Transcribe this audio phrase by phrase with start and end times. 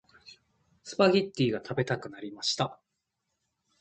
[0.81, 2.79] スパゲッティが食べたくなりました。